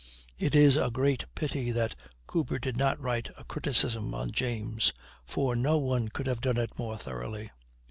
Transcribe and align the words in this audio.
It 0.39 0.55
is 0.55 0.77
a 0.77 0.89
great 0.89 1.25
pity 1.35 1.69
that 1.73 1.93
Cooper 2.25 2.57
did 2.57 2.75
not 2.75 2.99
write 2.99 3.29
a 3.37 3.43
criticism 3.43 4.15
on 4.15 4.31
James, 4.31 4.93
for 5.27 5.55
no 5.55 5.77
one 5.77 6.07
could 6.09 6.25
have 6.25 6.41
done 6.41 6.57
it 6.57 6.71
more 6.75 6.97
thoroughly. 6.97 7.51